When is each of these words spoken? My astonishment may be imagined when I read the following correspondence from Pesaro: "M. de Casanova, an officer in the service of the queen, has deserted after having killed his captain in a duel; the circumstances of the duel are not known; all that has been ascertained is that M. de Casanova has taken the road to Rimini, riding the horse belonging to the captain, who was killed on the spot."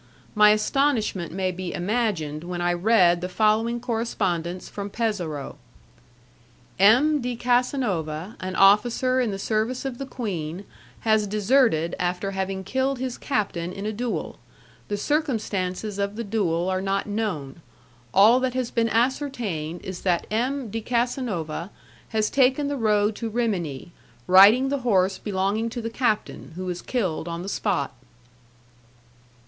My 0.33 0.49
astonishment 0.49 1.31
may 1.31 1.51
be 1.51 1.75
imagined 1.75 2.43
when 2.43 2.59
I 2.59 2.73
read 2.73 3.21
the 3.21 3.29
following 3.29 3.79
correspondence 3.79 4.67
from 4.67 4.89
Pesaro: 4.89 5.57
"M. 6.79 7.21
de 7.21 7.35
Casanova, 7.35 8.35
an 8.39 8.55
officer 8.55 9.19
in 9.21 9.29
the 9.29 9.37
service 9.37 9.85
of 9.85 9.99
the 9.99 10.07
queen, 10.07 10.65
has 11.01 11.27
deserted 11.27 11.95
after 11.99 12.31
having 12.31 12.63
killed 12.63 12.97
his 12.97 13.15
captain 13.15 13.71
in 13.71 13.85
a 13.85 13.93
duel; 13.93 14.39
the 14.87 14.97
circumstances 14.97 15.99
of 15.99 16.15
the 16.15 16.23
duel 16.23 16.67
are 16.67 16.81
not 16.81 17.05
known; 17.05 17.61
all 18.11 18.39
that 18.39 18.55
has 18.55 18.71
been 18.71 18.89
ascertained 18.89 19.81
is 19.83 20.01
that 20.01 20.25
M. 20.31 20.71
de 20.71 20.81
Casanova 20.81 21.69
has 22.09 22.31
taken 22.31 22.67
the 22.69 22.75
road 22.75 23.15
to 23.17 23.29
Rimini, 23.29 23.91
riding 24.25 24.69
the 24.69 24.79
horse 24.79 25.19
belonging 25.19 25.69
to 25.69 25.79
the 25.79 25.91
captain, 25.91 26.53
who 26.55 26.65
was 26.65 26.81
killed 26.81 27.27
on 27.27 27.43
the 27.43 27.47
spot." 27.49 27.93